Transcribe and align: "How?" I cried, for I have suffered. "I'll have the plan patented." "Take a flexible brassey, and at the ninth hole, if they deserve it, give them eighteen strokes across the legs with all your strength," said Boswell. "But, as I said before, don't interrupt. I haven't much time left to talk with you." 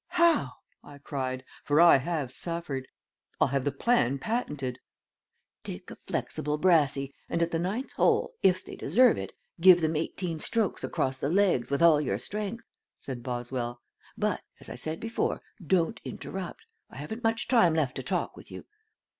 "How?" 0.17 0.53
I 0.83 0.97
cried, 0.97 1.45
for 1.63 1.79
I 1.79 1.97
have 1.97 2.33
suffered. 2.33 2.87
"I'll 3.39 3.49
have 3.49 3.65
the 3.65 3.71
plan 3.71 4.17
patented." 4.17 4.79
"Take 5.63 5.91
a 5.91 5.95
flexible 5.95 6.57
brassey, 6.57 7.13
and 7.29 7.43
at 7.43 7.51
the 7.51 7.59
ninth 7.59 7.91
hole, 7.91 8.33
if 8.41 8.65
they 8.65 8.75
deserve 8.75 9.19
it, 9.19 9.33
give 9.59 9.81
them 9.81 9.95
eighteen 9.95 10.39
strokes 10.39 10.83
across 10.83 11.19
the 11.19 11.29
legs 11.29 11.69
with 11.69 11.83
all 11.83 12.01
your 12.01 12.17
strength," 12.17 12.63
said 12.97 13.21
Boswell. 13.21 13.79
"But, 14.17 14.41
as 14.59 14.71
I 14.71 14.75
said 14.75 14.99
before, 14.99 15.39
don't 15.63 16.01
interrupt. 16.03 16.65
I 16.89 16.95
haven't 16.97 17.23
much 17.23 17.47
time 17.47 17.75
left 17.75 17.95
to 17.97 18.01
talk 18.01 18.35
with 18.35 18.49
you." 18.49 18.65